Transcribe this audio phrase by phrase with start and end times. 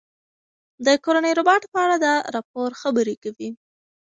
[0.85, 3.49] د کورني روباټ په اړه دا راپور خبرې کوي.